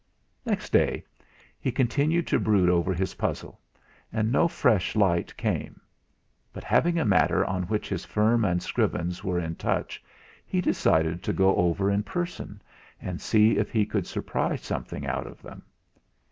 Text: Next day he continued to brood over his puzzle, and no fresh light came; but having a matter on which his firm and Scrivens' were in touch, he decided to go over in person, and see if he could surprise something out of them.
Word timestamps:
Next 0.47 0.71
day 0.71 1.05
he 1.59 1.71
continued 1.71 2.25
to 2.25 2.39
brood 2.39 2.69
over 2.71 2.91
his 2.91 3.13
puzzle, 3.13 3.61
and 4.11 4.31
no 4.31 4.47
fresh 4.47 4.95
light 4.95 5.37
came; 5.37 5.79
but 6.51 6.63
having 6.63 6.97
a 6.97 7.05
matter 7.05 7.45
on 7.45 7.65
which 7.67 7.87
his 7.87 8.03
firm 8.03 8.43
and 8.43 8.61
Scrivens' 8.63 9.23
were 9.23 9.37
in 9.39 9.53
touch, 9.57 10.03
he 10.43 10.59
decided 10.59 11.21
to 11.21 11.33
go 11.33 11.55
over 11.55 11.91
in 11.91 12.01
person, 12.01 12.63
and 12.99 13.21
see 13.21 13.59
if 13.59 13.69
he 13.69 13.85
could 13.85 14.07
surprise 14.07 14.61
something 14.63 15.05
out 15.05 15.27
of 15.27 15.39
them. 15.43 15.61